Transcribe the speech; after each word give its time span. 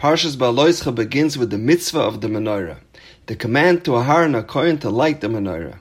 Parshas 0.00 0.34
Ba'aloischa 0.34 0.94
begins 0.94 1.36
with 1.36 1.50
the 1.50 1.58
mitzvah 1.58 2.00
of 2.00 2.22
the 2.22 2.28
menorah, 2.28 2.78
the 3.26 3.36
command 3.36 3.84
to 3.84 3.90
Aharon 3.90 4.42
HaKohen 4.42 4.80
to 4.80 4.88
light 4.88 5.20
the 5.20 5.28
menorah. 5.28 5.76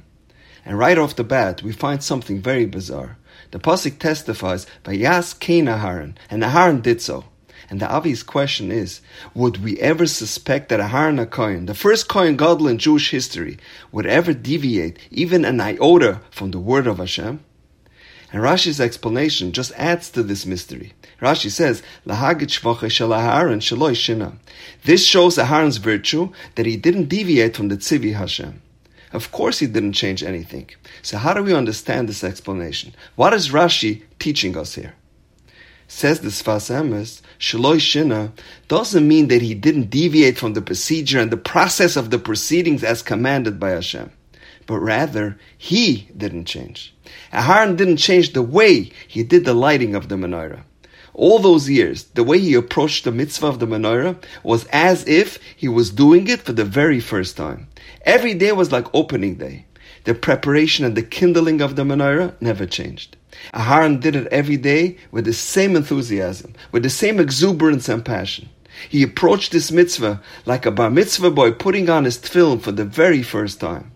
And 0.66 0.78
right 0.78 0.98
off 0.98 1.16
the 1.16 1.24
bat, 1.24 1.64
we 1.64 1.72
find 1.72 2.04
something 2.04 2.42
very 2.42 2.66
bizarre. 2.66 3.18
The 3.52 3.60
pasuk 3.60 3.98
testifies, 3.98 4.68
"Vayas 4.84 5.40
Cain 5.40 5.68
Aharon," 5.68 6.16
and 6.30 6.44
Aharon 6.44 6.82
did 6.82 7.02
so. 7.02 7.24
And 7.70 7.80
the 7.80 7.90
obvious 7.90 8.22
question 8.22 8.74
is, 8.74 9.00
would 9.34 9.64
we 9.64 9.80
ever 9.80 10.06
suspect 10.06 10.68
that 10.68 10.82
Aharon 10.82 11.26
HaKohen, 11.26 11.68
the 11.68 11.74
first 11.74 12.10
Kohen 12.10 12.36
Gadol 12.36 12.68
in 12.68 12.78
Jewish 12.78 13.12
history, 13.12 13.58
would 13.94 14.06
ever 14.06 14.34
deviate 14.34 15.00
even 15.12 15.46
an 15.46 15.62
iota 15.62 16.20
from 16.30 16.52
the 16.52 16.60
word 16.60 16.88
of 16.88 16.98
Hashem? 16.98 17.40
And 18.32 18.44
Rashi's 18.44 18.80
explanation 18.80 19.52
just 19.52 19.72
adds 19.74 20.12
to 20.12 20.22
this 20.22 20.46
mystery. 20.46 20.94
Rashi 21.20 21.50
says. 21.50 21.82
This 24.84 25.06
shows 25.06 25.38
Aharon's 25.38 25.78
virtue 25.78 26.32
that 26.56 26.66
he 26.66 26.78
didn't 26.78 27.10
deviate 27.10 27.58
from 27.58 27.70
the 27.70 27.78
tzivi 27.78 28.14
Hashem. 28.14 28.62
Of 29.12 29.32
course, 29.32 29.60
he 29.60 29.66
didn't 29.66 29.94
change 29.94 30.24
anything. 30.24 30.70
So, 31.02 31.18
how 31.18 31.34
do 31.34 31.42
we 31.44 31.56
understand 31.56 32.08
this 32.08 32.24
explanation? 32.24 32.94
What 33.16 33.34
is 33.34 33.50
Rashi 33.50 34.04
teaching 34.20 34.56
us 34.56 34.76
here? 34.76 34.94
Says 35.88 36.20
the 36.20 36.30
Sfas 36.30 36.70
Emes, 36.70 37.22
Shina 37.40 38.32
doesn't 38.68 39.08
mean 39.08 39.28
that 39.30 39.42
he 39.42 39.56
didn't 39.56 39.90
deviate 39.90 40.38
from 40.38 40.54
the 40.54 40.62
procedure 40.62 41.20
and 41.20 41.32
the 41.32 41.38
process 41.38 41.96
of 41.96 42.12
the 42.12 42.20
proceedings 42.20 42.84
as 42.84 43.02
commanded 43.02 43.60
by 43.60 43.72
Hashem, 43.72 44.12
but 44.70 44.80
rather 44.82 45.36
he 45.58 46.08
didn't 46.16 46.46
change. 46.46 46.94
Aharon 47.34 47.76
didn't 47.76 47.98
change 47.98 48.34
the 48.34 48.44
way 48.44 48.92
he 49.08 49.24
did 49.24 49.44
the 49.44 49.56
lighting 49.56 49.96
of 49.96 50.10
the 50.10 50.16
menorah. 50.16 50.62
All 51.16 51.40
those 51.40 51.68
years, 51.68 52.04
the 52.14 52.24
way 52.24 52.38
he 52.38 52.54
approached 52.54 53.04
the 53.04 53.12
mitzvah 53.12 53.48
of 53.48 53.58
the 53.58 53.66
menorah 53.66 54.22
was 54.44 54.66
as 54.66 55.08
if 55.08 55.40
he 55.56 55.68
was 55.68 55.90
doing 55.90 56.28
it 56.28 56.44
for 56.44 56.54
the 56.54 56.66
very 56.66 57.00
first 57.00 57.36
time. 57.36 57.68
Every 58.06 58.36
day 58.36 58.52
was 58.52 58.72
like 58.72 58.94
opening 58.94 59.36
day. 59.38 59.66
The 60.04 60.14
preparation 60.14 60.86
and 60.86 60.96
the 60.96 61.02
kindling 61.02 61.62
of 61.62 61.76
the 61.76 61.84
menorah 61.84 62.36
never 62.40 62.68
changed. 62.68 63.18
Aharon 63.56 64.00
did 64.00 64.16
it 64.16 64.28
every 64.28 64.58
day 64.58 64.98
with 65.10 65.26
the 65.26 65.34
same 65.34 65.76
enthusiasm, 65.76 66.54
with 66.72 66.84
the 66.84 66.92
same 66.92 67.20
exuberance 67.20 67.90
and 67.90 68.06
passion. 68.06 68.50
He 68.88 69.02
approached 69.02 69.52
this 69.52 69.72
mitzvah 69.72 70.22
like 70.46 70.68
a 70.68 70.72
bar 70.72 70.92
mitzvah 70.92 71.32
boy 71.32 71.54
putting 71.54 71.90
on 71.90 72.06
his 72.06 72.20
tefillin 72.20 72.62
for 72.62 72.72
the 72.72 72.86
very 72.86 73.24
first 73.24 73.60
time. 73.60 73.94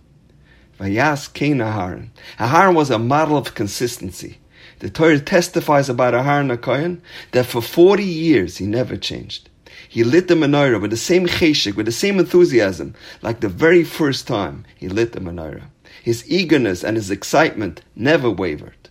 Vayas 0.79 1.31
Cain 1.31 1.57
Aharon. 1.57 2.09
Aharon 2.39 2.75
was 2.75 2.89
a 2.89 2.99
model 2.99 3.37
of 3.37 3.55
consistency. 3.55 4.39
The 4.79 4.89
Torah 4.89 5.19
testifies 5.19 5.87
about 5.89 6.13
Aharon 6.13 6.55
HaKohen 6.55 6.99
that 7.31 7.45
for 7.45 7.61
40 7.61 8.03
years 8.03 8.57
he 8.57 8.65
never 8.65 8.97
changed. 8.97 9.49
He 9.87 10.03
lit 10.03 10.27
the 10.27 10.33
menorah 10.33 10.81
with 10.81 10.91
the 10.91 10.97
same 10.97 11.27
cheshik, 11.27 11.75
with 11.75 11.85
the 11.85 11.91
same 11.91 12.19
enthusiasm, 12.19 12.95
like 13.21 13.39
the 13.39 13.49
very 13.49 13.83
first 13.83 14.27
time 14.27 14.65
he 14.75 14.87
lit 14.87 15.11
the 15.13 15.19
menorah. 15.19 15.65
His 16.03 16.29
eagerness 16.29 16.83
and 16.83 16.97
his 16.97 17.11
excitement 17.11 17.81
never 17.95 18.29
wavered. 18.29 18.89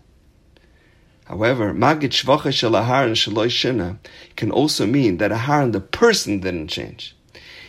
However, 1.25 1.73
Magid 1.73 2.11
Shvacha 2.11 2.53
Shel 2.53 2.73
Aharon 2.73 3.13
Shaloi 3.13 3.49
Shina 3.49 3.99
can 4.37 4.51
also 4.51 4.87
mean 4.87 5.17
that 5.17 5.31
Aharon, 5.31 5.73
the 5.73 5.81
person, 5.81 6.41
didn't 6.41 6.69
change. 6.69 7.17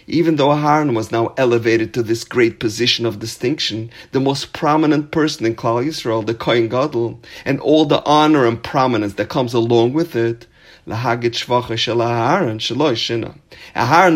Even 0.07 0.35
though 0.35 0.49
Aharon 0.49 0.95
was 0.95 1.11
now 1.11 1.33
elevated 1.37 1.93
to 1.93 2.03
this 2.03 2.23
great 2.25 2.59
position 2.59 3.05
of 3.05 3.19
distinction, 3.19 3.89
the 4.11 4.19
most 4.19 4.51
prominent 4.51 5.11
person 5.11 5.45
in 5.45 5.55
Klal 5.55 5.85
Yisrael, 5.85 6.25
the 6.25 6.33
Kohen 6.33 6.67
Gadol, 6.67 7.21
and 7.45 7.59
all 7.61 7.85
the 7.85 8.03
honor 8.05 8.45
and 8.45 8.61
prominence 8.61 9.13
that 9.13 9.29
comes 9.29 9.53
along 9.53 9.93
with 9.93 10.15
it. 10.15 10.45
Aharon, 10.85 12.59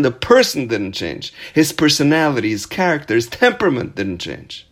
the 0.03 0.11
person, 0.11 0.67
didn't 0.67 0.91
change. 0.91 1.33
His 1.53 1.71
personality, 1.71 2.49
his 2.49 2.65
character, 2.65 3.15
his 3.15 3.27
temperament 3.27 3.95
didn't 3.95 4.17
change. 4.17 4.67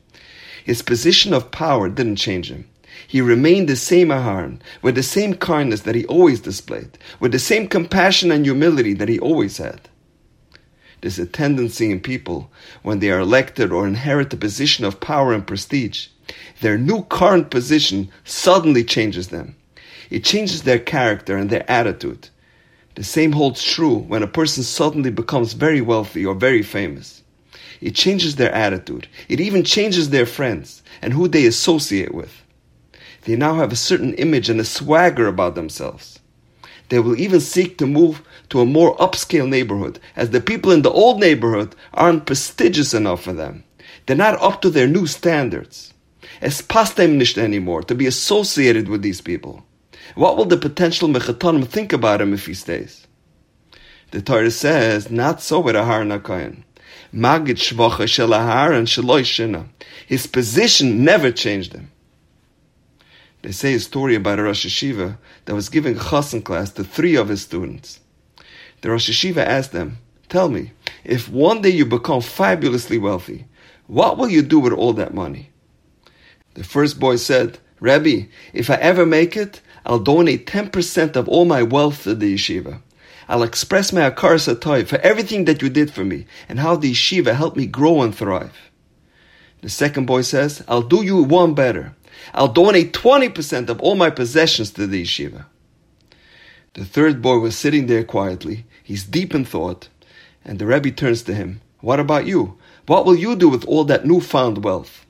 His 0.65 0.81
position 0.81 1.33
of 1.33 1.51
power 1.51 1.87
didn't 1.87 2.17
change 2.17 2.51
him. 2.51 2.67
He 3.07 3.21
remained 3.21 3.69
the 3.69 3.77
same 3.77 4.09
Aharon, 4.09 4.59
with 4.81 4.95
the 4.95 5.03
same 5.03 5.35
kindness 5.35 5.81
that 5.81 5.95
he 5.95 6.05
always 6.05 6.41
displayed, 6.41 6.97
with 7.21 7.31
the 7.31 7.39
same 7.39 7.67
compassion 7.69 8.31
and 8.31 8.43
humility 8.45 8.93
that 8.93 9.07
he 9.07 9.19
always 9.19 9.57
had. 9.57 9.87
There's 11.05 11.19
a 11.19 11.27
tendency 11.27 11.91
in 11.91 11.99
people, 11.99 12.49
when 12.81 12.97
they 12.97 13.11
are 13.11 13.19
elected 13.19 13.71
or 13.71 13.85
inherit 13.85 14.33
a 14.33 14.37
position 14.37 14.85
of 14.85 14.99
power 14.99 15.33
and 15.33 15.45
prestige, 15.45 16.07
their 16.61 16.79
new 16.79 17.03
current 17.03 17.51
position 17.51 18.09
suddenly 18.23 18.83
changes 18.83 19.27
them. 19.27 19.55
It 20.09 20.23
changes 20.23 20.63
their 20.63 20.79
character 20.79 21.37
and 21.37 21.51
their 21.51 21.63
attitude. 21.69 22.29
The 22.95 23.03
same 23.03 23.33
holds 23.33 23.63
true 23.63 23.97
when 23.97 24.23
a 24.23 24.27
person 24.27 24.63
suddenly 24.63 25.11
becomes 25.11 25.53
very 25.53 25.79
wealthy 25.79 26.25
or 26.25 26.33
very 26.33 26.63
famous. 26.63 27.21
It 27.81 27.93
changes 27.93 28.37
their 28.37 28.51
attitude. 28.51 29.07
It 29.29 29.39
even 29.39 29.63
changes 29.63 30.09
their 30.09 30.25
friends 30.25 30.81
and 31.03 31.13
who 31.13 31.27
they 31.27 31.45
associate 31.45 32.15
with. 32.15 32.41
They 33.25 33.35
now 33.35 33.53
have 33.57 33.71
a 33.71 33.75
certain 33.75 34.15
image 34.15 34.49
and 34.49 34.59
a 34.59 34.65
swagger 34.65 35.27
about 35.27 35.53
themselves. 35.53 36.19
They 36.89 36.99
will 36.99 37.19
even 37.19 37.39
seek 37.39 37.77
to 37.77 37.87
move 37.87 38.21
to 38.49 38.61
a 38.61 38.65
more 38.65 38.95
upscale 38.97 39.49
neighborhood, 39.49 39.99
as 40.15 40.29
the 40.29 40.41
people 40.41 40.71
in 40.71 40.81
the 40.83 40.91
old 40.91 41.19
neighborhood 41.19 41.75
aren't 41.93 42.25
prestigious 42.25 42.93
enough 42.93 43.23
for 43.23 43.33
them. 43.33 43.63
They're 44.05 44.15
not 44.15 44.41
up 44.41 44.61
to 44.61 44.69
their 44.69 44.87
new 44.87 45.07
standards. 45.07 45.93
Es 46.41 46.61
passt 46.61 46.95
them 46.95 47.21
anymore 47.37 47.83
to 47.83 47.95
be 47.95 48.05
associated 48.05 48.87
with 48.87 49.01
these 49.01 49.21
people. 49.21 49.65
What 50.15 50.37
will 50.37 50.45
the 50.45 50.57
potential 50.57 51.09
mechatanim 51.09 51.67
think 51.67 51.91
about 51.91 52.21
him 52.21 52.33
if 52.33 52.45
he 52.45 52.53
stays? 52.53 53.07
The 54.11 54.21
Torah 54.21 54.51
says, 54.51 55.09
not 55.09 55.41
so 55.41 55.59
with 55.59 55.75
Aharon 55.75 56.19
HaKohen. 56.19 56.63
Magid 57.13 57.57
shvacha 57.57 58.07
shel 58.07 58.29
Aharon 58.29 58.85
sheloi. 58.85 59.67
His 60.05 60.27
position 60.27 61.03
never 61.03 61.31
changed 61.31 61.73
him. 61.73 61.91
They 63.45 63.51
say 63.51 63.75
a 63.75 63.79
story 63.79 64.15
about 64.15 64.39
a 64.39 64.43
Rosh 64.43 64.65
Yeshiva 64.65 65.19
that 65.45 65.53
was 65.53 65.69
giving 65.69 65.95
a 65.95 65.99
chassan 65.99 66.43
class 66.43 66.71
to 66.71 66.83
three 66.83 67.15
of 67.15 67.29
his 67.29 67.43
students. 67.43 67.99
The 68.81 68.89
Rosh 68.89 69.07
Yeshiva 69.07 69.45
asked 69.45 69.71
them, 69.71 69.99
Tell 70.29 70.49
me, 70.49 70.71
if 71.03 71.29
one 71.29 71.61
day 71.61 71.69
you 71.69 71.85
become 71.85 72.21
fabulously 72.21 72.97
wealthy, 72.97 73.45
what 73.85 74.17
will 74.17 74.29
you 74.29 74.41
do 74.41 74.57
with 74.59 74.73
all 74.73 74.93
that 74.93 75.13
money? 75.13 75.51
The 76.55 76.63
first 76.63 76.99
boy 76.99 77.17
said, 77.17 77.59
Rabbi, 77.79 78.29
if 78.51 78.71
I 78.71 78.77
ever 78.77 79.05
make 79.05 79.37
it, 79.37 79.61
I'll 79.85 79.99
donate 79.99 80.47
10% 80.47 81.15
of 81.15 81.29
all 81.29 81.45
my 81.45 81.61
wealth 81.61 82.01
to 82.05 82.15
the 82.15 82.33
yeshiva. 82.33 82.81
I'll 83.29 83.43
express 83.43 83.93
my 83.93 84.09
akar 84.09 84.87
for 84.87 84.97
everything 85.01 85.45
that 85.45 85.61
you 85.61 85.69
did 85.69 85.93
for 85.93 86.03
me 86.03 86.25
and 86.49 86.57
how 86.57 86.77
the 86.77 86.93
yeshiva 86.93 87.35
helped 87.35 87.57
me 87.57 87.67
grow 87.67 88.01
and 88.01 88.15
thrive. 88.15 88.71
The 89.61 89.69
second 89.69 90.07
boy 90.07 90.23
says, 90.23 90.63
I'll 90.67 90.81
do 90.81 91.05
you 91.05 91.21
one 91.21 91.53
better. 91.53 91.94
I'll 92.33 92.47
donate 92.47 92.93
20% 92.93 93.69
of 93.69 93.79
all 93.81 93.95
my 93.95 94.09
possessions 94.09 94.71
to 94.71 94.87
the 94.87 95.03
yeshiva. 95.03 95.45
The 96.73 96.85
third 96.85 97.21
boy 97.21 97.39
was 97.39 97.57
sitting 97.57 97.87
there 97.87 98.03
quietly. 98.03 98.65
He's 98.83 99.05
deep 99.05 99.33
in 99.33 99.45
thought. 99.45 99.87
And 100.43 100.59
the 100.59 100.65
Rebbe 100.65 100.91
turns 100.91 101.23
to 101.23 101.33
him. 101.33 101.61
What 101.79 101.99
about 101.99 102.27
you? 102.27 102.57
What 102.85 103.05
will 103.05 103.15
you 103.15 103.35
do 103.35 103.49
with 103.49 103.65
all 103.65 103.85
that 103.85 104.05
newfound 104.05 104.63
wealth? 104.63 105.05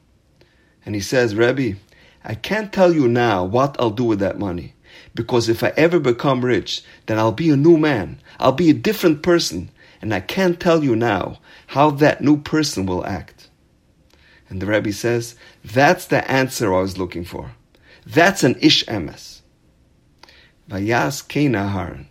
And 0.85 0.93
he 0.93 1.01
says, 1.01 1.35
Rebbe, 1.35 1.77
I 2.23 2.35
can't 2.35 2.71
tell 2.71 2.93
you 2.93 3.07
now 3.07 3.43
what 3.43 3.75
I'll 3.79 3.89
do 3.89 4.03
with 4.03 4.19
that 4.19 4.37
money. 4.39 4.75
Because 5.13 5.49
if 5.49 5.63
I 5.63 5.73
ever 5.75 5.99
become 5.99 6.45
rich, 6.45 6.83
then 7.05 7.17
I'll 7.17 7.31
be 7.31 7.49
a 7.49 7.57
new 7.57 7.77
man. 7.77 8.21
I'll 8.39 8.51
be 8.51 8.69
a 8.69 8.73
different 8.73 9.23
person. 9.23 9.71
And 10.01 10.13
I 10.13 10.19
can't 10.19 10.59
tell 10.59 10.83
you 10.83 10.95
now 10.95 11.39
how 11.67 11.89
that 11.91 12.21
new 12.21 12.37
person 12.37 12.85
will 12.85 13.05
act. 13.05 13.49
And 14.49 14.61
the 14.61 14.67
Rebbe 14.67 14.93
says, 14.93 15.35
that's 15.63 16.05
the 16.05 16.29
answer 16.29 16.73
I 16.73 16.81
was 16.81 16.97
looking 16.97 17.25
for. 17.25 17.51
That's 18.05 18.43
an 18.43 18.55
ish 18.61 18.85
emes. 18.85 19.41
Vayas 20.69 21.23
Aharon. 21.27 22.07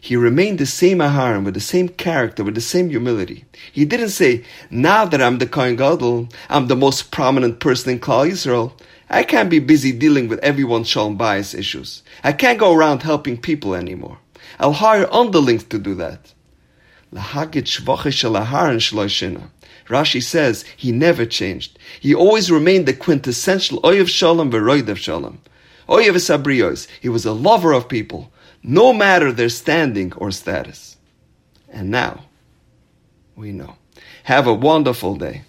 He 0.00 0.16
remained 0.16 0.58
the 0.58 0.66
same 0.66 0.98
Aharon 0.98 1.44
with 1.44 1.54
the 1.54 1.60
same 1.60 1.88
character, 1.88 2.44
with 2.44 2.54
the 2.54 2.60
same 2.60 2.88
humility. 2.90 3.44
He 3.72 3.84
didn't 3.84 4.10
say, 4.10 4.44
now 4.70 5.04
that 5.04 5.20
I'm 5.20 5.38
the 5.38 5.46
Kohen 5.46 5.76
Gadol, 5.76 6.28
I'm 6.48 6.68
the 6.68 6.76
most 6.76 7.10
prominent 7.10 7.60
person 7.60 7.92
in 7.92 8.00
Klal 8.00 8.30
Yisrael, 8.30 8.72
I 9.10 9.22
can't 9.22 9.50
be 9.50 9.58
busy 9.58 9.92
dealing 9.92 10.28
with 10.28 10.38
everyone's 10.40 10.88
shalom 10.88 11.18
bayis 11.18 11.58
issues. 11.58 12.02
I 12.22 12.32
can't 12.32 12.58
go 12.58 12.74
around 12.74 13.02
helping 13.02 13.40
people 13.40 13.74
anymore. 13.74 14.18
I'll 14.60 14.72
hire 14.72 15.12
underlings 15.12 15.64
to 15.64 15.78
do 15.78 15.94
that. 15.96 16.32
Rashi 19.88 20.22
says 20.22 20.64
he 20.76 20.92
never 20.92 21.24
changed. 21.24 21.78
He 22.00 22.14
always 22.14 22.50
remained 22.50 22.86
the 22.86 22.92
quintessential 22.92 23.80
Oyev 23.82 24.08
Shalom 24.08 24.50
v'Roidev 24.50 24.96
Shalom. 24.96 25.40
Oyev 25.88 26.16
Sabrios. 26.16 26.86
He 27.00 27.08
was 27.08 27.24
a 27.24 27.32
lover 27.32 27.72
of 27.72 27.88
people, 27.88 28.30
no 28.62 28.92
matter 28.92 29.32
their 29.32 29.48
standing 29.48 30.12
or 30.14 30.30
status. 30.30 30.96
And 31.70 31.90
now, 31.90 32.24
we 33.36 33.52
know. 33.52 33.76
Have 34.24 34.46
a 34.46 34.54
wonderful 34.54 35.16
day. 35.16 35.42